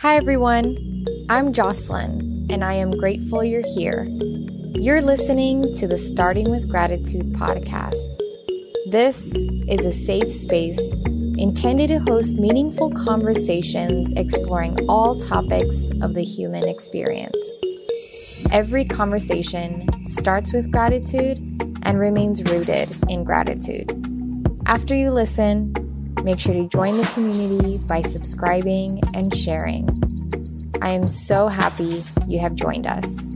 Hi, 0.00 0.14
everyone. 0.14 1.06
I'm 1.28 1.52
Jocelyn, 1.52 2.46
and 2.50 2.62
I 2.62 2.74
am 2.74 2.92
grateful 2.92 3.42
you're 3.42 3.66
here. 3.66 4.04
You're 4.74 5.02
listening 5.02 5.74
to 5.74 5.88
the 5.88 5.98
Starting 5.98 6.52
with 6.52 6.68
Gratitude 6.68 7.32
podcast. 7.32 7.96
This 8.92 9.34
is 9.34 9.84
a 9.84 9.92
safe 9.92 10.30
space 10.30 10.78
intended 11.36 11.88
to 11.88 11.98
host 11.98 12.36
meaningful 12.36 12.92
conversations 12.92 14.12
exploring 14.12 14.88
all 14.88 15.18
topics 15.18 15.90
of 16.00 16.14
the 16.14 16.22
human 16.22 16.68
experience. 16.68 17.36
Every 18.52 18.84
conversation 18.84 19.88
starts 20.06 20.52
with 20.52 20.70
gratitude 20.70 21.38
and 21.82 21.98
remains 21.98 22.40
rooted 22.44 22.88
in 23.08 23.24
gratitude. 23.24 23.90
After 24.64 24.94
you 24.94 25.10
listen, 25.10 25.74
Make 26.24 26.40
sure 26.40 26.54
to 26.54 26.68
join 26.68 26.96
the 26.96 27.08
community 27.14 27.78
by 27.86 28.00
subscribing 28.02 29.00
and 29.14 29.34
sharing. 29.34 29.88
I 30.82 30.90
am 30.90 31.06
so 31.08 31.46
happy 31.46 32.02
you 32.28 32.40
have 32.40 32.54
joined 32.54 32.86
us. 32.86 33.34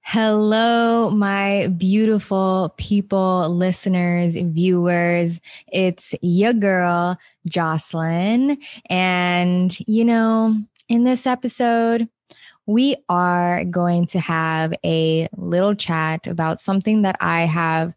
Hello, 0.00 1.10
my 1.10 1.68
beautiful 1.68 2.74
people, 2.76 3.48
listeners, 3.48 4.36
viewers. 4.36 5.40
It's 5.72 6.14
your 6.20 6.52
girl, 6.52 7.18
Jocelyn. 7.48 8.58
And, 8.90 9.78
you 9.88 10.04
know, 10.04 10.56
in 10.88 11.04
this 11.04 11.26
episode, 11.26 12.08
we 12.66 12.96
are 13.08 13.64
going 13.64 14.06
to 14.08 14.20
have 14.20 14.72
a 14.84 15.28
little 15.36 15.74
chat 15.74 16.26
about 16.26 16.60
something 16.60 17.02
that 17.02 17.16
I 17.20 17.42
have 17.42 17.94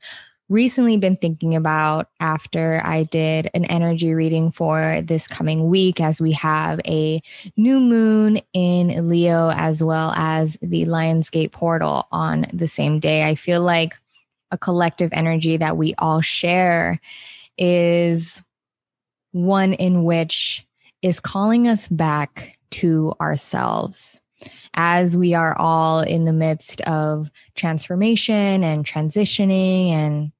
recently 0.49 0.97
been 0.97 1.15
thinking 1.15 1.55
about 1.55 2.09
after 2.19 2.81
I 2.83 3.03
did 3.03 3.49
an 3.53 3.65
energy 3.65 4.13
reading 4.13 4.51
for 4.51 5.01
this 5.03 5.27
coming 5.27 5.69
week, 5.69 5.99
as 5.99 6.21
we 6.21 6.31
have 6.33 6.79
a 6.85 7.21
new 7.57 7.79
moon 7.79 8.41
in 8.53 9.09
Leo 9.09 9.49
as 9.51 9.81
well 9.81 10.13
as 10.15 10.57
the 10.61 10.85
Lionsgate 10.85 11.51
portal 11.51 12.07
on 12.11 12.45
the 12.53 12.67
same 12.67 12.99
day. 12.99 13.23
I 13.23 13.35
feel 13.35 13.61
like 13.61 13.95
a 14.51 14.57
collective 14.57 15.09
energy 15.13 15.57
that 15.57 15.77
we 15.77 15.95
all 15.97 16.21
share 16.21 16.99
is 17.57 18.43
one 19.31 19.73
in 19.73 20.03
which 20.03 20.65
is 21.01 21.19
calling 21.19 21.67
us 21.67 21.87
back 21.87 22.57
to 22.71 23.13
ourselves 23.19 24.21
as 24.75 25.17
we 25.17 25.33
are 25.33 25.57
all 25.57 26.01
in 26.01 26.25
the 26.25 26.33
midst 26.33 26.81
of 26.81 27.31
transformation 27.55 28.63
and 28.63 28.85
transitioning 28.85 29.89
and 29.89 30.31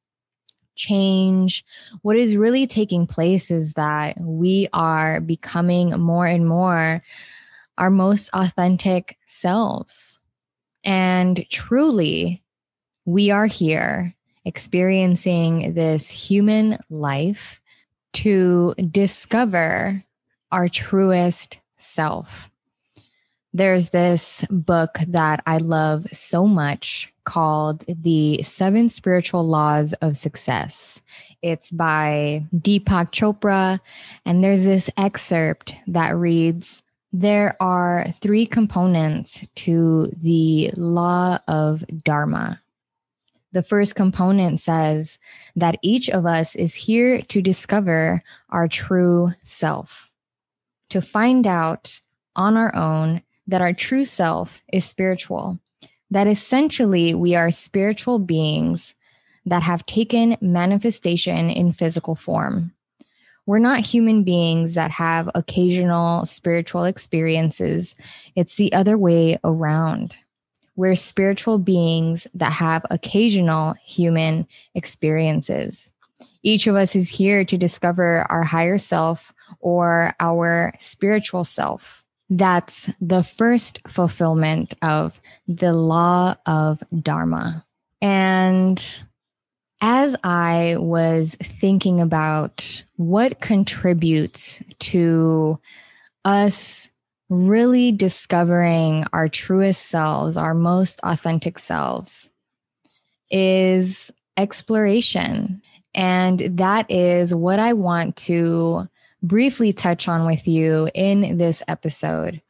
change, 0.76 1.64
what 2.02 2.18
is 2.18 2.36
really 2.36 2.68
taking 2.68 3.08
place 3.08 3.50
is 3.50 3.74
that 3.74 4.20
we 4.20 4.68
are 4.74 5.22
becoming 5.22 5.92
more 6.00 6.28
and 6.28 6.48
more 6.48 7.02
our 7.78 7.90
most 7.90 8.30
authentic 8.34 9.18
selves. 9.26 10.20
And 10.84 11.46
truly, 11.50 12.44
we 13.06 13.32
are 13.32 13.48
here 13.48 14.14
experiencing 14.46 15.74
this 15.74 16.10
human 16.10 16.78
life 16.90 17.62
to 18.14 18.74
discover 18.92 20.04
our 20.52 20.70
truest 20.70 21.60
self. 21.78 22.50
There's 23.56 23.92
this 23.92 24.44
book 24.50 24.98
that 25.08 25.42
I 25.46 25.60
love 25.60 26.08
so 26.12 26.46
much 26.46 27.10
called 27.24 27.86
The 27.88 28.44
Seven 28.44 28.90
Spiritual 28.90 29.48
Laws 29.48 29.94
of 30.02 30.18
Success. 30.18 31.00
It's 31.42 31.72
by 31.72 32.46
Deepak 32.54 33.14
Chopra. 33.14 33.80
And 34.26 34.44
there's 34.44 34.66
this 34.66 34.90
excerpt 34.98 35.74
that 35.88 36.18
reads 36.18 36.84
There 37.14 37.56
are 37.62 38.08
three 38.20 38.46
components 38.46 39.46
to 39.56 40.12
the 40.22 40.72
law 40.76 41.40
of 41.48 41.86
Dharma. 42.04 42.60
The 43.54 43.64
first 43.64 43.96
component 43.96 44.60
says 44.60 45.18
that 45.56 45.80
each 45.82 46.10
of 46.10 46.26
us 46.26 46.58
is 46.58 46.76
here 46.76 47.22
to 47.22 47.42
discover 47.42 48.22
our 48.50 48.68
true 48.68 49.32
self, 49.44 50.12
to 50.90 51.02
find 51.02 51.48
out 51.48 52.02
on 52.36 52.58
our 52.58 52.76
own 52.76 53.22
that 53.48 53.62
our 53.62 53.74
true 53.74 54.06
self 54.06 54.64
is 54.72 54.86
spiritual 54.86 55.60
that 56.12 56.28
essentially 56.28 57.14
we 57.14 57.36
are 57.36 57.52
spiritual 57.52 58.20
beings 58.20 58.96
that 59.46 59.64
have 59.64 59.86
taken 59.86 60.38
manifestation 60.42 61.50
in 61.50 61.74
physical 61.74 62.16
form. 62.16 62.72
We're 63.46 63.60
not 63.60 63.82
human 63.82 64.24
beings 64.24 64.76
that 64.76 64.92
have 64.92 65.30
occasional 65.36 66.26
spiritual 66.26 66.86
experiences. 66.86 67.96
It's 68.36 68.56
the 68.56 68.72
other 68.72 68.98
way 68.98 69.38
around. 69.44 70.16
We're 70.76 70.96
spiritual 70.96 71.60
beings 71.60 72.28
that 72.34 72.54
have 72.54 72.86
occasional 72.90 73.76
human 73.84 74.48
experiences. 74.74 75.92
Each 76.44 76.66
of 76.66 76.76
us 76.76 76.96
is 76.96 77.10
here 77.10 77.44
to 77.44 77.58
discover 77.58 78.26
our 78.30 78.44
higher 78.44 78.78
self 78.78 79.34
or 79.60 80.16
our 80.20 80.74
spiritual 80.80 81.44
self. 81.44 82.05
That's 82.30 82.90
the 83.00 83.24
first 83.24 83.82
fulfillment 83.88 84.74
of 84.82 85.22
the 85.48 85.74
law 85.74 86.36
of 86.46 86.82
Dharma. 87.02 87.66
And 88.02 89.04
as 89.82 90.16
I 90.24 90.78
was 90.80 91.36
thinking 91.36 92.02
about 92.02 92.84
what 92.96 93.42
contributes 93.42 94.62
to 94.80 95.60
us 96.24 96.90
really 97.30 97.92
discovering 97.92 99.06
our 99.14 99.28
truest 99.28 99.84
selves, 99.84 100.38
our 100.38 100.54
most 100.54 101.00
authentic 101.04 101.60
selves, 101.60 102.30
is 103.30 104.12
exploration. 104.38 105.62
And 105.94 106.40
that 106.58 106.90
is 106.90 107.34
what 107.34 107.60
I 107.60 107.74
want 107.74 108.16
to 108.18 108.88
briefly 109.28 109.74
touch 109.74 110.08
on 110.08 110.26
with 110.26 110.48
you 110.48 110.90
in 110.94 111.38
this 111.38 111.64
episode. 111.68 112.42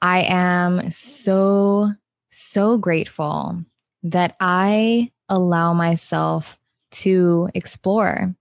I 0.00 0.22
am 0.28 0.90
so, 0.90 1.92
so 2.30 2.76
grateful 2.76 3.64
that 4.02 4.36
I 4.40 5.10
allow 5.28 5.72
myself 5.72 6.58
to 6.90 7.48
explore, 7.54 8.34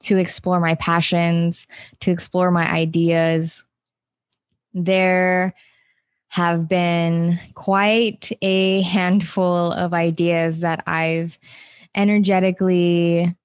to 0.00 0.16
explore 0.16 0.60
my 0.60 0.74
passions, 0.74 1.66
to 2.00 2.10
explore 2.10 2.50
my 2.50 2.70
ideas. 2.70 3.64
There 4.74 5.54
have 6.28 6.68
been 6.68 7.38
quite 7.54 8.32
a 8.42 8.82
handful 8.82 9.70
of 9.72 9.94
ideas 9.94 10.60
that 10.60 10.82
I've 10.88 11.38
energetically 11.94 13.36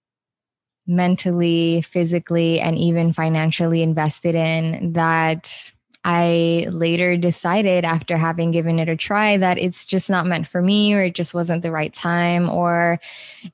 mentally, 0.90 1.82
physically, 1.84 2.60
and 2.60 2.78
even 2.78 3.14
financially 3.14 3.84
invested 3.84 4.34
in 4.34 4.94
that 4.94 5.72
I 6.04 6.66
later 6.70 7.16
decided 7.16 7.86
after 7.86 8.18
having 8.18 8.50
given 8.52 8.80
it 8.80 8.90
a 8.90 8.96
try 8.96 9.38
that 9.38 9.60
it's 9.60 9.86
just 9.86 10.10
not 10.10 10.26
meant 10.26 10.48
for 10.48 10.62
me, 10.62 10.96
or 10.96 11.04
it 11.04 11.14
just 11.14 11.34
wasn't 11.34 11.62
the 11.62 11.72
right 11.72 11.94
time, 11.94 12.50
or 12.50 13.00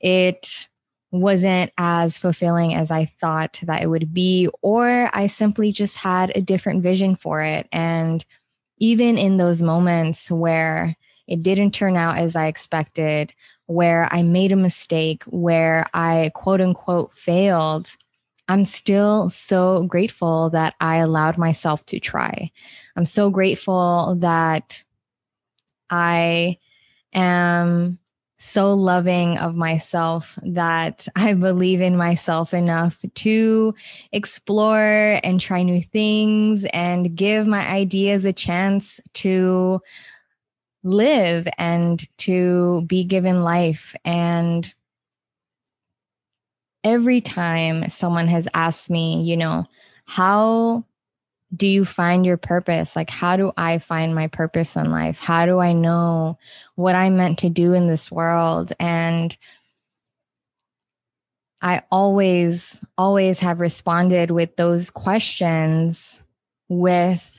it 0.00 0.66
wasn't 1.10 1.72
as 1.76 2.16
fulfilling 2.16 2.74
as 2.74 2.90
I 2.90 3.04
thought 3.20 3.60
that 3.64 3.82
it 3.82 3.88
would 3.88 4.14
be, 4.14 4.48
or 4.62 5.10
I 5.12 5.26
simply 5.26 5.72
just 5.72 5.96
had 5.96 6.32
a 6.34 6.40
different 6.40 6.82
vision 6.82 7.16
for 7.16 7.42
it. 7.42 7.68
And 7.70 8.24
even 8.78 9.18
in 9.18 9.36
those 9.36 9.60
moments 9.60 10.30
where 10.30 10.96
it 11.26 11.42
didn't 11.42 11.72
turn 11.72 11.96
out 11.96 12.18
as 12.18 12.34
I 12.34 12.46
expected, 12.46 13.34
where 13.66 14.08
I 14.10 14.22
made 14.22 14.52
a 14.52 14.56
mistake, 14.56 15.24
where 15.24 15.86
I 15.94 16.30
quote 16.34 16.60
unquote 16.60 17.16
failed, 17.16 17.96
I'm 18.48 18.64
still 18.64 19.28
so 19.28 19.84
grateful 19.84 20.50
that 20.50 20.74
I 20.80 20.96
allowed 20.96 21.36
myself 21.36 21.84
to 21.86 21.98
try. 21.98 22.50
I'm 22.94 23.06
so 23.06 23.30
grateful 23.30 24.16
that 24.20 24.82
I 25.90 26.58
am 27.12 27.98
so 28.38 28.74
loving 28.74 29.38
of 29.38 29.54
myself 29.54 30.38
that 30.42 31.08
I 31.16 31.34
believe 31.34 31.80
in 31.80 31.96
myself 31.96 32.52
enough 32.52 33.02
to 33.14 33.74
explore 34.12 35.18
and 35.24 35.40
try 35.40 35.62
new 35.62 35.82
things 35.82 36.66
and 36.72 37.16
give 37.16 37.46
my 37.46 37.66
ideas 37.66 38.24
a 38.24 38.32
chance 38.32 39.00
to 39.14 39.80
live 40.86 41.48
and 41.58 42.06
to 42.18 42.82
be 42.82 43.04
given 43.04 43.42
life. 43.42 43.94
And 44.04 44.72
every 46.84 47.20
time 47.20 47.90
someone 47.90 48.28
has 48.28 48.46
asked 48.54 48.88
me, 48.88 49.22
you 49.22 49.36
know, 49.36 49.66
how 50.06 50.84
do 51.54 51.66
you 51.66 51.84
find 51.84 52.24
your 52.24 52.36
purpose? 52.36 52.94
Like, 52.94 53.10
how 53.10 53.36
do 53.36 53.52
I 53.56 53.78
find 53.78 54.14
my 54.14 54.28
purpose 54.28 54.76
in 54.76 54.90
life? 54.90 55.18
How 55.18 55.46
do 55.46 55.58
I 55.58 55.72
know 55.72 56.38
what 56.76 56.94
I'm 56.94 57.16
meant 57.16 57.40
to 57.40 57.48
do 57.48 57.72
in 57.72 57.88
this 57.88 58.10
world? 58.10 58.72
And 58.78 59.36
I 61.60 61.82
always, 61.90 62.80
always 62.96 63.40
have 63.40 63.60
responded 63.60 64.30
with 64.30 64.56
those 64.56 64.90
questions 64.90 66.22
with 66.68 67.32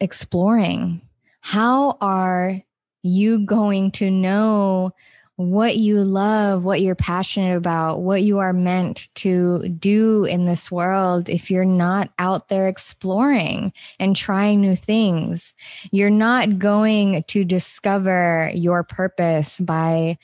exploring. 0.00 1.02
How 1.40 1.96
are 2.00 2.62
you 3.08 3.40
going 3.40 3.90
to 3.92 4.10
know 4.10 4.92
what 5.38 5.76
you 5.76 6.02
love, 6.02 6.64
what 6.64 6.80
you're 6.80 6.96
passionate 6.96 7.56
about, 7.56 8.00
what 8.00 8.24
you 8.24 8.38
are 8.38 8.52
meant 8.52 9.08
to 9.14 9.68
do 9.68 10.24
in 10.24 10.46
this 10.46 10.68
world 10.68 11.28
if 11.28 11.48
you're 11.48 11.64
not 11.64 12.10
out 12.18 12.48
there 12.48 12.66
exploring 12.66 13.72
and 14.00 14.16
trying 14.16 14.60
new 14.60 14.74
things. 14.74 15.54
You're 15.92 16.10
not 16.10 16.58
going 16.58 17.22
to 17.28 17.44
discover 17.44 18.50
your 18.52 18.82
purpose 18.82 19.60
by 19.60 20.18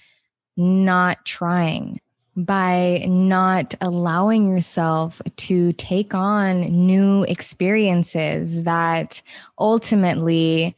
not 0.57 1.25
trying, 1.25 2.01
by 2.37 3.05
not 3.07 3.77
allowing 3.81 4.49
yourself 4.49 5.23
to 5.37 5.73
take 5.75 6.13
on 6.13 6.63
new 6.63 7.23
experiences 7.23 8.65
that 8.65 9.23
ultimately 9.61 10.75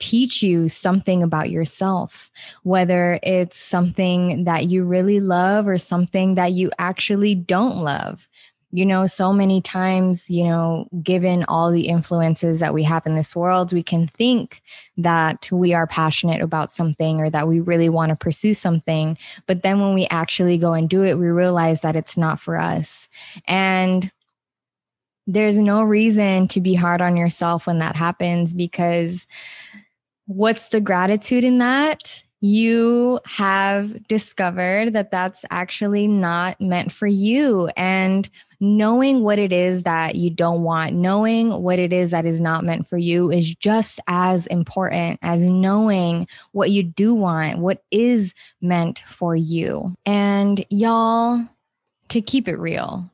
teach 0.00 0.42
you 0.42 0.68
something 0.68 1.22
about 1.22 1.50
yourself, 1.50 2.30
whether 2.64 3.20
it's 3.22 3.58
something 3.58 4.44
that 4.44 4.66
you 4.66 4.84
really 4.84 5.20
love 5.20 5.68
or 5.68 5.78
something 5.78 6.34
that 6.34 6.52
you 6.52 6.70
actually 6.78 7.34
don't 7.34 7.76
love. 7.76 8.26
You 8.72 8.86
know, 8.86 9.06
so 9.06 9.32
many 9.32 9.60
times, 9.60 10.30
you 10.30 10.44
know, 10.44 10.88
given 11.02 11.44
all 11.48 11.72
the 11.72 11.88
influences 11.88 12.60
that 12.60 12.72
we 12.72 12.84
have 12.84 13.04
in 13.04 13.16
this 13.16 13.34
world, 13.34 13.72
we 13.72 13.82
can 13.82 14.08
think 14.16 14.62
that 14.96 15.48
we 15.50 15.74
are 15.74 15.88
passionate 15.88 16.40
about 16.40 16.70
something 16.70 17.20
or 17.20 17.30
that 17.30 17.48
we 17.48 17.58
really 17.58 17.88
want 17.88 18.10
to 18.10 18.16
pursue 18.16 18.54
something. 18.54 19.18
But 19.46 19.62
then 19.62 19.80
when 19.80 19.94
we 19.94 20.06
actually 20.08 20.56
go 20.56 20.72
and 20.72 20.88
do 20.88 21.02
it, 21.02 21.18
we 21.18 21.26
realize 21.26 21.80
that 21.80 21.96
it's 21.96 22.16
not 22.16 22.40
for 22.40 22.60
us. 22.60 23.08
And 23.46 24.10
there's 25.26 25.56
no 25.56 25.82
reason 25.84 26.48
to 26.48 26.60
be 26.60 26.74
hard 26.74 27.00
on 27.00 27.16
yourself 27.16 27.66
when 27.66 27.78
that 27.78 27.96
happens 27.96 28.52
because 28.52 29.26
what's 30.30 30.68
the 30.68 30.80
gratitude 30.80 31.42
in 31.42 31.58
that? 31.58 32.22
You 32.40 33.18
have 33.26 34.06
discovered 34.06 34.92
that 34.92 35.10
that's 35.10 35.44
actually 35.50 36.06
not 36.06 36.60
meant 36.60 36.92
for 36.92 37.08
you. 37.08 37.68
And 37.76 38.28
knowing 38.60 39.22
what 39.22 39.40
it 39.40 39.52
is 39.52 39.82
that 39.82 40.14
you 40.14 40.30
don't 40.30 40.62
want, 40.62 40.94
knowing 40.94 41.50
what 41.62 41.80
it 41.80 41.92
is 41.92 42.12
that 42.12 42.26
is 42.26 42.40
not 42.40 42.64
meant 42.64 42.88
for 42.88 42.96
you 42.96 43.30
is 43.30 43.54
just 43.56 43.98
as 44.06 44.46
important 44.46 45.18
as 45.22 45.42
knowing 45.42 46.28
what 46.52 46.70
you 46.70 46.84
do 46.84 47.12
want, 47.12 47.58
what 47.58 47.82
is 47.90 48.32
meant 48.60 49.02
for 49.08 49.34
you. 49.34 49.94
And 50.06 50.64
y'all, 50.70 51.44
to 52.10 52.20
keep 52.20 52.46
it 52.46 52.58
real, 52.58 53.10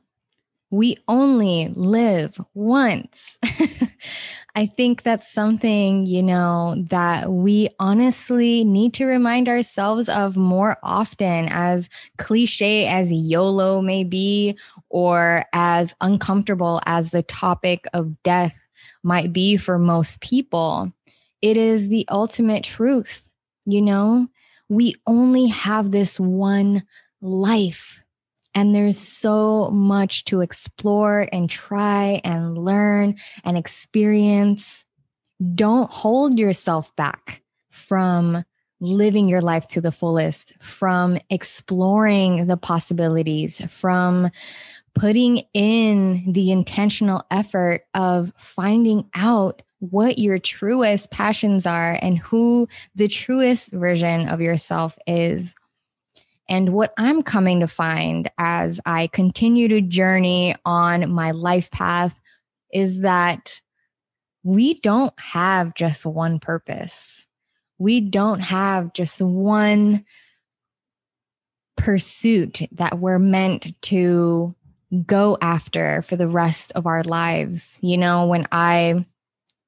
we 0.69 0.97
only 1.07 1.73
live 1.75 2.39
once. 2.53 3.37
I 4.57 4.65
think 4.65 5.03
that's 5.03 5.31
something, 5.31 6.07
you 6.07 6.23
know, 6.23 6.83
that 6.89 7.31
we 7.31 7.69
honestly 7.77 8.63
need 8.63 8.95
to 8.95 9.05
remind 9.05 9.47
ourselves 9.47 10.09
of 10.09 10.35
more 10.35 10.77
often, 10.81 11.47
as 11.51 11.89
cliche 12.17 12.87
as 12.87 13.11
YOLO 13.11 13.83
may 13.83 14.03
be, 14.03 14.57
or 14.89 15.45
as 15.53 15.93
uncomfortable 16.01 16.81
as 16.87 17.11
the 17.11 17.21
topic 17.21 17.85
of 17.93 18.23
death 18.23 18.57
might 19.03 19.31
be 19.31 19.57
for 19.57 19.77
most 19.77 20.21
people. 20.21 20.91
It 21.43 21.55
is 21.55 21.89
the 21.89 22.07
ultimate 22.09 22.63
truth, 22.63 23.29
you 23.67 23.83
know? 23.83 24.27
We 24.69 24.95
only 25.05 25.49
have 25.49 25.91
this 25.91 26.19
one 26.19 26.81
life 27.21 28.01
and 28.57 28.73
there's 28.73 28.97
so 28.97 29.69
much 29.69 30.25
to 30.25 30.41
explore 30.41 31.29
and 31.31 31.47
try 31.47 32.19
and 32.23 32.57
learn 32.57 33.13
and 33.43 33.55
experience. 33.55 34.83
Don't 35.53 35.93
hold 35.93 36.39
yourself 36.39 36.93
back 36.95 37.43
from 37.69 38.43
living 38.79 39.29
your 39.29 39.41
life 39.41 39.67
to 39.67 39.79
the 39.79 39.91
fullest, 39.91 40.53
from 40.59 41.19
exploring 41.29 42.47
the 42.47 42.57
possibilities, 42.57 43.61
from 43.69 44.31
putting 44.95 45.43
in 45.53 46.33
the 46.33 46.51
intentional 46.51 47.21
effort 47.29 47.83
of 47.93 48.33
finding 48.37 49.07
out 49.13 49.61
what 49.81 50.17
your 50.17 50.39
truest 50.39 51.11
passions 51.11 51.67
are 51.67 51.99
and 52.01 52.17
who 52.17 52.67
the 52.95 53.07
truest 53.07 53.71
version 53.71 54.27
of 54.27 54.41
yourself 54.41 54.97
is. 55.05 55.53
And 56.49 56.73
what 56.73 56.93
I'm 56.97 57.23
coming 57.23 57.59
to 57.59 57.67
find 57.67 58.29
as 58.37 58.79
I 58.85 59.07
continue 59.07 59.67
to 59.67 59.81
journey 59.81 60.55
on 60.65 61.11
my 61.11 61.31
life 61.31 61.69
path 61.71 62.15
is 62.73 62.99
that 62.99 63.61
we 64.43 64.79
don't 64.79 65.13
have 65.19 65.73
just 65.75 66.05
one 66.05 66.39
purpose. 66.39 67.25
We 67.79 67.99
don't 67.99 68.39
have 68.39 68.93
just 68.93 69.21
one 69.21 70.05
pursuit 71.75 72.61
that 72.71 72.99
we're 72.99 73.19
meant 73.19 73.79
to 73.83 74.55
go 75.05 75.37
after 75.41 76.01
for 76.01 76.15
the 76.15 76.27
rest 76.27 76.71
of 76.73 76.87
our 76.87 77.03
lives. 77.03 77.77
You 77.81 77.97
know, 77.97 78.25
when 78.25 78.47
I 78.51 79.05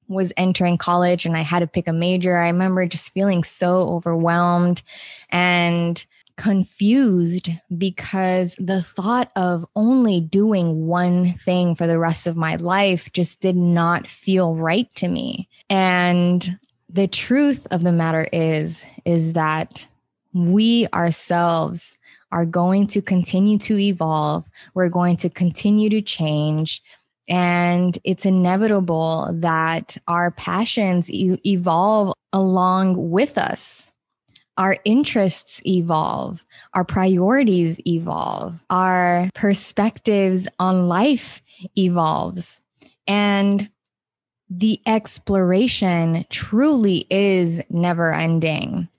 was 0.07 0.33
entering 0.37 0.77
college 0.77 1.25
and 1.25 1.37
I 1.37 1.41
had 1.41 1.59
to 1.59 1.67
pick 1.67 1.87
a 1.87 1.93
major, 1.93 2.37
I 2.37 2.49
remember 2.49 2.85
just 2.87 3.13
feeling 3.13 3.43
so 3.43 3.81
overwhelmed 3.81 4.81
and 5.29 6.03
confused 6.39 7.50
because 7.77 8.56
the 8.57 8.81
thought 8.81 9.30
of 9.36 9.65
only 9.75 10.21
doing 10.21 10.88
one 10.88 11.33
thing 11.33 11.75
for 11.75 11.86
the 11.86 12.00
rest 12.00 12.27
of 12.27 12.38
my 12.38 12.56
life 12.56 13.12
just 13.12 13.41
did 13.41 13.57
not 13.57 14.07
feel 14.07 14.56
right 14.56 14.88
to 14.95 15.09
me. 15.09 15.50
And 15.69 16.57
the 16.88 17.09
truth 17.09 17.68
of 17.71 17.83
the 17.83 17.91
matter 17.91 18.25
is 18.31 18.86
is 19.03 19.33
that 19.33 19.86
we 20.31 20.88
ourselves 20.94 21.97
are 22.31 22.45
going 22.45 22.88
to 22.88 23.01
continue 23.01 23.57
to 23.57 23.77
evolve. 23.77 24.50
We're 24.75 24.88
going 24.88 25.18
to 25.18 25.30
continue 25.30 25.89
to 25.89 26.01
change. 26.01 26.81
And 27.27 28.00
it's 28.06 28.25
inevitable 28.25 29.30
that 29.33 29.97
our 30.07 30.31
passions 30.31 31.12
e- 31.12 31.42
evolve 31.45 32.13
along 32.31 33.09
with 33.09 33.38
us 33.38 33.92
our 34.59 34.75
interests 34.83 35.61
evolve, 35.65 36.45
our 36.73 36.83
priorities 36.83 37.79
evolve, 37.88 38.61
our 38.69 39.29
perspectives 39.33 40.50
on 40.59 40.89
life 40.89 41.41
evolves. 41.77 42.61
And 43.07 43.69
the 44.50 44.81
exploration 44.85 46.25
truly 46.30 47.07
is 47.09 47.61
never 47.69 48.13
ending. 48.13 48.89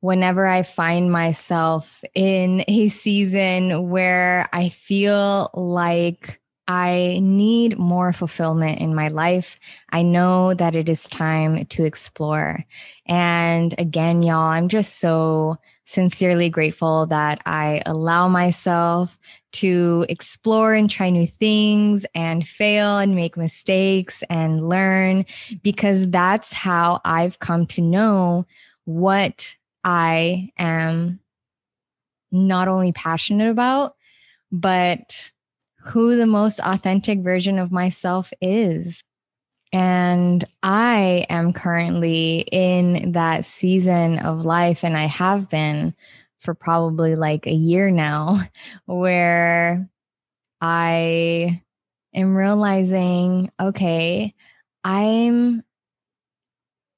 Whenever 0.00 0.46
I 0.46 0.62
find 0.62 1.10
myself 1.10 2.04
in 2.14 2.62
a 2.68 2.88
season 2.88 3.90
where 3.90 4.48
I 4.52 4.68
feel 4.68 5.50
like 5.54 6.40
I 6.66 7.18
need 7.22 7.78
more 7.78 8.12
fulfillment 8.12 8.80
in 8.80 8.94
my 8.94 9.08
life. 9.08 9.58
I 9.90 10.02
know 10.02 10.54
that 10.54 10.74
it 10.74 10.88
is 10.88 11.08
time 11.08 11.66
to 11.66 11.84
explore. 11.84 12.64
And 13.06 13.74
again, 13.78 14.22
y'all, 14.22 14.50
I'm 14.50 14.68
just 14.68 14.98
so 14.98 15.58
sincerely 15.84 16.48
grateful 16.48 17.06
that 17.06 17.42
I 17.44 17.82
allow 17.84 18.28
myself 18.28 19.18
to 19.52 20.06
explore 20.08 20.72
and 20.72 20.90
try 20.90 21.10
new 21.10 21.26
things 21.26 22.06
and 22.14 22.46
fail 22.46 22.98
and 22.98 23.14
make 23.14 23.36
mistakes 23.36 24.22
and 24.30 24.66
learn 24.68 25.26
because 25.62 26.08
that's 26.10 26.52
how 26.52 27.00
I've 27.04 27.38
come 27.38 27.66
to 27.66 27.82
know 27.82 28.46
what 28.84 29.54
I 29.84 30.50
am 30.58 31.20
not 32.32 32.68
only 32.68 32.92
passionate 32.92 33.50
about, 33.50 33.94
but 34.50 35.30
who 35.84 36.16
the 36.16 36.26
most 36.26 36.60
authentic 36.60 37.20
version 37.20 37.58
of 37.58 37.70
myself 37.70 38.32
is. 38.40 39.02
And 39.72 40.44
I 40.62 41.26
am 41.28 41.52
currently 41.52 42.46
in 42.50 43.12
that 43.12 43.44
season 43.44 44.18
of 44.20 44.44
life, 44.44 44.84
and 44.84 44.96
I 44.96 45.06
have 45.06 45.50
been 45.50 45.94
for 46.38 46.54
probably 46.54 47.16
like 47.16 47.46
a 47.46 47.52
year 47.52 47.90
now, 47.90 48.40
where 48.86 49.88
I 50.60 51.62
am 52.14 52.36
realizing 52.36 53.50
okay, 53.60 54.34
I'm 54.84 55.62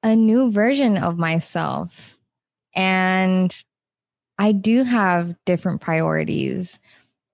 a 0.02 0.14
new 0.14 0.52
version 0.52 0.96
of 0.96 1.18
myself. 1.18 2.16
And 2.74 3.56
I 4.38 4.52
do 4.52 4.84
have 4.84 5.34
different 5.46 5.80
priorities. 5.80 6.78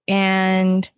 And 0.09 0.90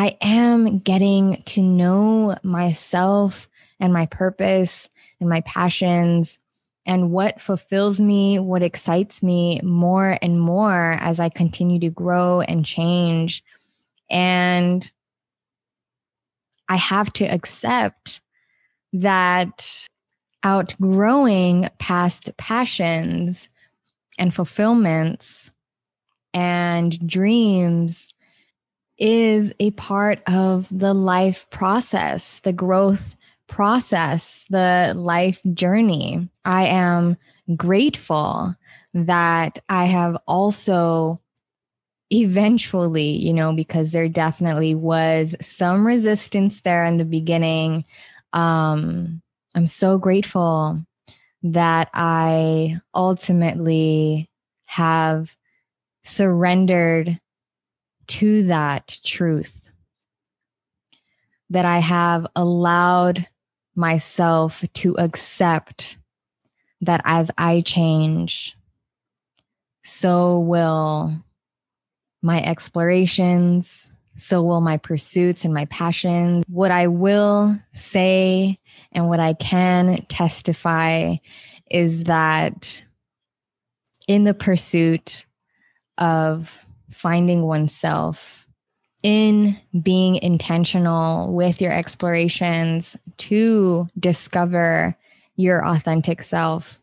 I 0.00 0.16
am 0.22 0.78
getting 0.78 1.42
to 1.42 1.60
know 1.60 2.34
myself 2.42 3.50
and 3.78 3.92
my 3.92 4.06
purpose 4.06 4.88
and 5.20 5.28
my 5.28 5.42
passions 5.42 6.38
and 6.86 7.10
what 7.10 7.38
fulfills 7.38 8.00
me, 8.00 8.38
what 8.38 8.62
excites 8.62 9.22
me 9.22 9.60
more 9.62 10.16
and 10.22 10.40
more 10.40 10.96
as 11.00 11.20
I 11.20 11.28
continue 11.28 11.78
to 11.80 11.90
grow 11.90 12.40
and 12.40 12.64
change. 12.64 13.44
And 14.08 14.90
I 16.66 16.76
have 16.76 17.12
to 17.14 17.26
accept 17.26 18.22
that 18.94 19.86
outgrowing 20.42 21.68
past 21.78 22.34
passions 22.38 23.50
and 24.18 24.32
fulfillments 24.32 25.50
and 26.32 27.06
dreams 27.06 28.14
is 29.00 29.54
a 29.58 29.70
part 29.72 30.22
of 30.28 30.68
the 30.70 30.94
life 30.94 31.48
process, 31.50 32.38
the 32.40 32.52
growth 32.52 33.16
process, 33.46 34.44
the 34.50 34.92
life 34.96 35.40
journey. 35.54 36.28
I 36.44 36.66
am 36.66 37.16
grateful 37.56 38.54
that 38.94 39.58
I 39.68 39.86
have 39.86 40.18
also 40.28 41.20
eventually, 42.10 43.08
you 43.08 43.32
know, 43.32 43.52
because 43.52 43.90
there 43.90 44.08
definitely 44.08 44.74
was 44.74 45.34
some 45.40 45.86
resistance 45.86 46.60
there 46.60 46.84
in 46.84 46.98
the 46.98 47.04
beginning. 47.04 47.84
Um, 48.32 49.22
I'm 49.54 49.66
so 49.66 49.98
grateful 49.98 50.80
that 51.42 51.88
I 51.94 52.80
ultimately 52.94 54.28
have 54.66 55.34
surrendered 56.04 57.18
to 58.10 58.42
that 58.44 58.98
truth, 59.04 59.60
that 61.48 61.64
I 61.64 61.78
have 61.78 62.26
allowed 62.34 63.26
myself 63.76 64.64
to 64.74 64.96
accept 64.98 65.96
that 66.80 67.00
as 67.04 67.30
I 67.38 67.60
change, 67.60 68.56
so 69.84 70.40
will 70.40 71.14
my 72.22 72.42
explorations, 72.42 73.90
so 74.16 74.42
will 74.42 74.60
my 74.60 74.76
pursuits 74.76 75.44
and 75.44 75.54
my 75.54 75.66
passions. 75.66 76.44
What 76.48 76.70
I 76.70 76.88
will 76.88 77.58
say 77.74 78.58
and 78.92 79.08
what 79.08 79.20
I 79.20 79.34
can 79.34 80.04
testify 80.08 81.16
is 81.70 82.04
that 82.04 82.84
in 84.08 84.24
the 84.24 84.34
pursuit 84.34 85.26
of 85.96 86.66
finding 86.90 87.42
oneself, 87.42 88.46
in 89.02 89.58
being 89.82 90.16
intentional 90.16 91.32
with 91.32 91.60
your 91.60 91.72
explorations 91.72 92.96
to 93.16 93.88
discover 93.98 94.96
your 95.36 95.66
authentic 95.66 96.22
self, 96.22 96.80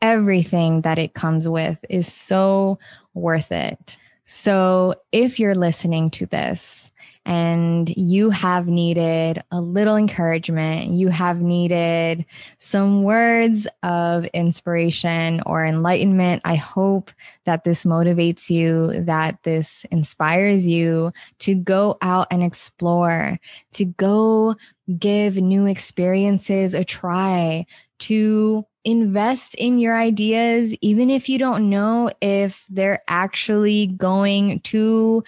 everything 0.00 0.80
that 0.80 0.98
it 0.98 1.14
comes 1.14 1.48
with 1.48 1.78
is 1.88 2.12
so 2.12 2.78
worth 3.14 3.52
it. 3.52 3.96
So, 4.24 4.94
if 5.12 5.38
you're 5.38 5.54
listening 5.54 6.10
to 6.10 6.26
this 6.26 6.90
and 7.24 7.88
you 7.96 8.30
have 8.30 8.66
needed 8.66 9.42
a 9.50 9.60
little 9.60 9.96
encouragement, 9.96 10.92
you 10.92 11.08
have 11.08 11.40
needed 11.40 12.24
some 12.58 13.02
words 13.04 13.68
of 13.82 14.24
inspiration 14.26 15.40
or 15.46 15.64
enlightenment, 15.64 16.42
I 16.44 16.56
hope 16.56 17.10
that 17.44 17.64
this 17.64 17.84
motivates 17.84 18.50
you, 18.50 19.04
that 19.04 19.38
this 19.44 19.84
inspires 19.90 20.66
you 20.66 21.12
to 21.40 21.54
go 21.54 21.96
out 22.02 22.26
and 22.30 22.42
explore, 22.42 23.38
to 23.72 23.84
go 23.84 24.56
give 24.98 25.36
new 25.36 25.66
experiences 25.66 26.74
a 26.74 26.84
try, 26.84 27.66
to 28.00 28.66
invest 28.84 29.54
in 29.54 29.78
your 29.78 29.96
ideas, 29.96 30.74
even 30.80 31.08
if 31.08 31.28
you 31.28 31.38
don't 31.38 31.70
know 31.70 32.10
if 32.20 32.66
they're 32.68 33.02
actually 33.06 33.86
going 33.86 34.58
to 34.60 35.22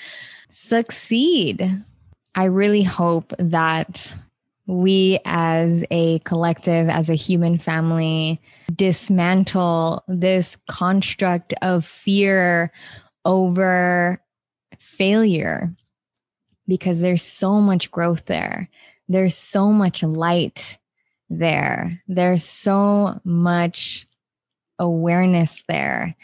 succeed. 0.50 1.84
I 2.34 2.44
really 2.44 2.82
hope 2.82 3.32
that 3.38 4.12
we 4.66 5.20
as 5.24 5.84
a 5.90 6.18
collective, 6.20 6.88
as 6.88 7.08
a 7.08 7.14
human 7.14 7.58
family, 7.58 8.40
dismantle 8.74 10.02
this 10.08 10.56
construct 10.68 11.54
of 11.62 11.84
fear 11.84 12.72
over 13.24 14.20
failure 14.78 15.74
because 16.66 17.00
there's 17.00 17.22
so 17.22 17.60
much 17.60 17.90
growth 17.90 18.24
there. 18.24 18.68
There's 19.08 19.36
so 19.36 19.70
much 19.70 20.02
light 20.02 20.78
there. 21.28 22.02
There's 22.08 22.44
so 22.44 23.20
much 23.24 24.06
awareness 24.78 25.62
there. 25.68 26.16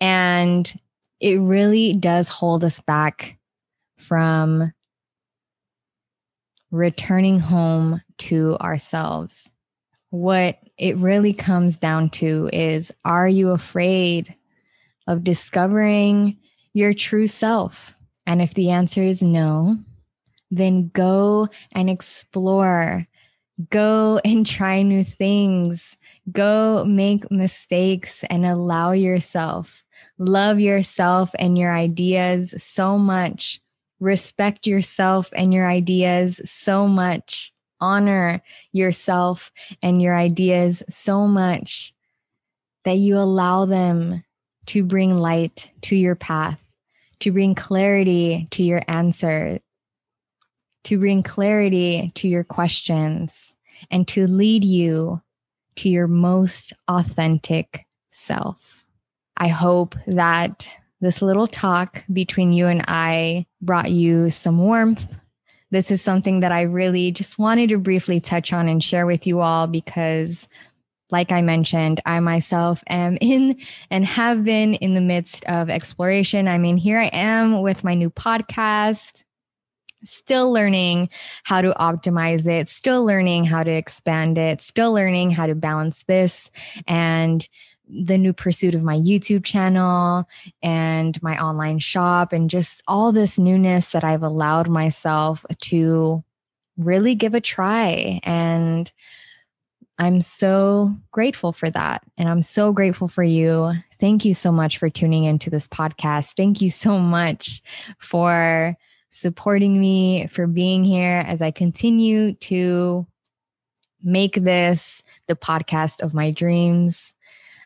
And 0.00 0.72
it 1.20 1.40
really 1.40 1.94
does 1.94 2.28
hold 2.28 2.64
us 2.64 2.80
back 2.80 3.38
from 3.98 4.72
returning 6.70 7.40
home 7.40 8.02
to 8.18 8.56
ourselves. 8.60 9.50
What 10.10 10.58
it 10.78 10.96
really 10.96 11.32
comes 11.32 11.78
down 11.78 12.10
to 12.10 12.50
is 12.52 12.92
are 13.04 13.28
you 13.28 13.50
afraid 13.50 14.34
of 15.06 15.24
discovering 15.24 16.38
your 16.74 16.92
true 16.92 17.26
self? 17.26 17.96
And 18.26 18.42
if 18.42 18.54
the 18.54 18.70
answer 18.70 19.02
is 19.02 19.22
no, 19.22 19.78
then 20.50 20.90
go 20.92 21.48
and 21.72 21.90
explore. 21.90 23.06
Go 23.70 24.20
and 24.24 24.46
try 24.46 24.82
new 24.82 25.04
things. 25.04 25.96
Go 26.30 26.84
make 26.84 27.30
mistakes 27.30 28.24
and 28.30 28.44
allow 28.44 28.92
yourself. 28.92 29.84
Love 30.18 30.60
yourself 30.60 31.30
and 31.38 31.56
your 31.56 31.72
ideas 31.72 32.54
so 32.62 32.98
much 32.98 33.60
respect 34.00 34.66
yourself 34.66 35.30
and 35.34 35.52
your 35.52 35.66
ideas 35.66 36.40
so 36.44 36.86
much, 36.86 37.52
honor 37.80 38.42
yourself 38.72 39.52
and 39.82 40.00
your 40.00 40.14
ideas 40.14 40.82
so 40.88 41.26
much 41.26 41.94
that 42.84 42.98
you 42.98 43.16
allow 43.16 43.64
them 43.64 44.22
to 44.66 44.84
bring 44.84 45.16
light 45.16 45.70
to 45.82 45.96
your 45.96 46.14
path, 46.14 46.60
to 47.20 47.32
bring 47.32 47.54
clarity 47.54 48.48
to 48.50 48.62
your 48.62 48.82
answer, 48.88 49.58
to 50.86 51.00
bring 51.00 51.20
clarity 51.20 52.12
to 52.14 52.28
your 52.28 52.44
questions, 52.44 53.56
and 53.90 54.06
to 54.06 54.28
lead 54.28 54.62
you 54.62 55.20
to 55.74 55.88
your 55.88 56.06
most 56.06 56.72
authentic 56.86 57.84
self. 58.10 58.86
I 59.36 59.48
hope 59.48 59.96
that 60.06 60.68
this 61.00 61.22
little 61.22 61.48
talk 61.48 62.04
between 62.12 62.52
you 62.52 62.68
and 62.68 62.84
I 62.86 63.46
brought 63.60 63.90
you 63.90 64.30
some 64.30 64.60
warmth. 64.60 65.04
This 65.72 65.90
is 65.90 66.00
something 66.00 66.38
that 66.38 66.52
I 66.52 66.62
really 66.62 67.10
just 67.10 67.36
wanted 67.36 67.70
to 67.70 67.78
briefly 67.78 68.20
touch 68.20 68.52
on 68.52 68.68
and 68.68 68.82
share 68.82 69.06
with 69.06 69.26
you 69.26 69.40
all 69.40 69.66
because, 69.66 70.46
like 71.10 71.32
I 71.32 71.42
mentioned, 71.42 72.00
I 72.06 72.20
myself 72.20 72.84
am 72.88 73.18
in 73.20 73.58
and 73.90 74.04
have 74.04 74.44
been 74.44 74.74
in 74.74 74.94
the 74.94 75.00
midst 75.00 75.44
of 75.46 75.68
exploration. 75.68 76.46
I 76.46 76.58
mean, 76.58 76.76
here 76.76 77.00
I 77.00 77.10
am 77.12 77.60
with 77.60 77.82
my 77.82 77.96
new 77.96 78.08
podcast 78.08 79.24
still 80.06 80.52
learning 80.52 81.08
how 81.44 81.62
to 81.62 81.74
optimize 81.80 82.46
it, 82.46 82.68
still 82.68 83.04
learning 83.04 83.44
how 83.44 83.62
to 83.62 83.70
expand 83.70 84.38
it, 84.38 84.60
still 84.60 84.92
learning 84.92 85.30
how 85.30 85.46
to 85.46 85.54
balance 85.54 86.04
this 86.04 86.50
and 86.86 87.48
the 87.88 88.18
new 88.18 88.32
pursuit 88.32 88.74
of 88.74 88.82
my 88.82 88.96
YouTube 88.96 89.44
channel 89.44 90.28
and 90.62 91.22
my 91.22 91.40
online 91.40 91.78
shop 91.78 92.32
and 92.32 92.50
just 92.50 92.82
all 92.88 93.12
this 93.12 93.38
newness 93.38 93.90
that 93.90 94.04
I've 94.04 94.24
allowed 94.24 94.68
myself 94.68 95.44
to 95.62 96.24
really 96.76 97.14
give 97.14 97.34
a 97.34 97.40
try. 97.40 98.20
And 98.24 98.90
I'm 99.98 100.20
so 100.20 100.94
grateful 101.10 101.52
for 101.52 101.70
that. 101.70 102.02
And 102.18 102.28
I'm 102.28 102.42
so 102.42 102.72
grateful 102.72 103.08
for 103.08 103.22
you. 103.22 103.72
Thank 103.98 104.24
you 104.24 104.34
so 104.34 104.52
much 104.52 104.78
for 104.78 104.90
tuning 104.90 105.24
into 105.24 105.48
this 105.48 105.66
podcast. 105.66 106.34
Thank 106.36 106.60
you 106.60 106.70
so 106.70 106.98
much 106.98 107.62
for 107.98 108.76
supporting 109.10 109.80
me, 109.80 110.26
for 110.28 110.46
being 110.46 110.84
here 110.84 111.22
as 111.26 111.42
I 111.42 111.50
continue 111.50 112.32
to 112.34 113.06
make 114.02 114.34
this 114.34 115.02
the 115.26 115.36
podcast 115.36 116.02
of 116.02 116.14
my 116.14 116.30
dreams. 116.30 117.14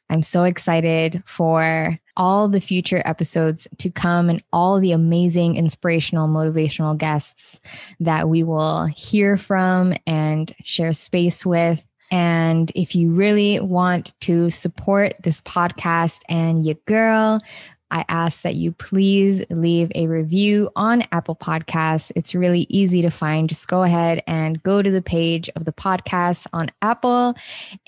I'm 0.09 0.23
so 0.23 0.43
excited 0.43 1.23
for 1.25 1.99
all 2.17 2.49
the 2.49 2.61
future 2.61 3.01
episodes 3.05 3.69
to 3.79 3.91
come 3.91 4.29
and 4.29 4.43
all 4.53 4.81
the 4.81 4.93
amazing, 4.93 5.57
inspirational, 5.57 6.29
motivational 6.29 6.99
guests 6.99 7.61
that 8.01 8.29
we 8.29 8.43
will 8.43 8.87
hear 8.87 9.37
from 9.37 9.95
and 10.07 10.53
share 10.65 10.93
space 10.93 11.47
with. 11.47 11.85
And 12.11 12.73
if 12.75 12.97
you 12.97 13.13
really 13.13 13.61
want 13.61 14.19
to 14.23 14.51
support 14.51 15.15
this 15.23 15.41
podcast 15.43 16.21
and 16.29 16.67
your 16.67 16.77
girl, 16.87 17.41
I 17.91 18.05
ask 18.09 18.43
that 18.43 18.55
you 18.55 18.73
please 18.73 19.45
leave 19.51 19.91
a 19.95 20.07
review 20.07 20.71
on 20.77 21.05
Apple 21.13 21.37
Podcasts. 21.37 22.13
It's 22.15 22.35
really 22.35 22.67
easy 22.69 23.03
to 23.03 23.11
find. 23.11 23.49
Just 23.49 23.69
go 23.69 23.83
ahead 23.83 24.23
and 24.27 24.63
go 24.63 24.83
to 24.83 24.91
the 24.91 25.03
page 25.03 25.51
of 25.57 25.65
the 25.65 25.73
podcast 25.73 26.47
on 26.53 26.69
Apple 26.83 27.35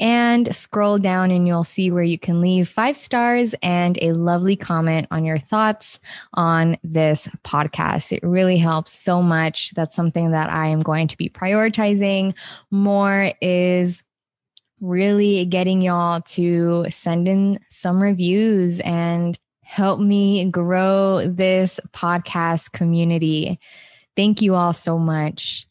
and 0.01 0.55
scroll 0.55 0.99
down, 0.99 1.31
and 1.31 1.47
you'll 1.47 1.65
see 1.65 1.91
where 1.91 2.03
you 2.03 2.19
can 2.19 2.41
leave 2.41 2.69
five 2.69 2.97
stars 2.97 3.55
and 3.63 3.99
a 4.03 4.13
lovely 4.13 4.57
comment 4.57 5.07
on 5.11 5.25
your 5.25 5.39
thoughts 5.39 6.01
on 6.35 6.77
this 6.83 7.29
podcast. 7.45 8.13
It 8.13 8.23
really 8.23 8.59
helps 8.59 8.93
so 8.93 9.23
much. 9.23 9.73
That's 9.73 9.97
something 9.97 10.33
that 10.33 10.51
I 10.51 10.69
am 10.69 10.83
going 10.83 11.09
to 11.09 11.17
be 11.17 11.29
prioritizing 11.29 12.37
more 12.71 13.33
is 13.41 14.03
really 14.81 15.45
getting 15.45 15.81
y'all 15.81 16.21
to 16.23 16.85
send 16.91 17.29
in 17.29 17.59
some 17.69 18.03
reviews 18.03 18.81
and 18.81 19.39
help 19.73 19.99
me 19.99 20.45
grow 20.51 21.27
this 21.27 21.81
podcast 21.95 22.73
community. 22.73 23.59
Thank 24.17 24.43
you 24.43 24.55
all 24.55 24.75
so 24.75 24.99
much. 24.99 25.67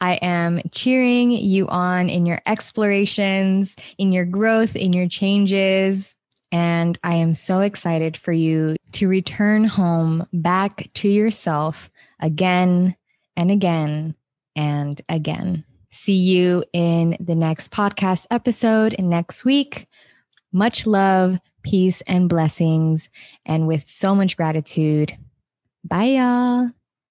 I 0.00 0.14
am 0.14 0.60
cheering 0.72 1.30
you 1.30 1.68
on 1.68 2.08
in 2.10 2.26
your 2.26 2.40
explorations, 2.46 3.76
in 3.96 4.10
your 4.10 4.24
growth, 4.24 4.74
in 4.74 4.92
your 4.92 5.06
changes. 5.06 6.16
And 6.50 6.98
I 7.04 7.14
am 7.14 7.32
so 7.32 7.60
excited 7.60 8.16
for 8.16 8.32
you 8.32 8.74
to 8.94 9.06
return 9.06 9.62
home 9.62 10.26
back 10.32 10.90
to 10.94 11.08
yourself 11.08 11.92
again 12.18 12.96
and 13.36 13.52
again 13.52 14.16
and 14.56 15.00
again. 15.08 15.64
See 15.92 16.14
you 16.14 16.64
in 16.72 17.16
the 17.20 17.36
next 17.36 17.70
podcast 17.70 18.26
episode 18.32 18.96
next 18.98 19.44
week. 19.44 19.86
Much 20.52 20.88
love, 20.88 21.38
peace, 21.64 22.00
and 22.02 22.28
blessings. 22.28 23.08
And 23.44 23.66
with 23.66 23.90
so 23.90 24.14
much 24.14 24.36
gratitude. 24.36 25.16
Bye, 25.82 26.04
y'all. 26.04 26.70